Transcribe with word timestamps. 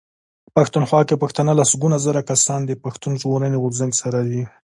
پښتونخوا 0.55 1.01
کې 1.07 1.21
پښتانه 1.23 1.51
لسګونه 1.59 1.97
زره 2.05 2.21
کسان 2.29 2.61
د 2.65 2.71
پښتون 2.83 3.13
ژغورني 3.21 3.57
غورځنګ 3.63 3.91
سره 4.01 4.19
دي. 4.29 4.43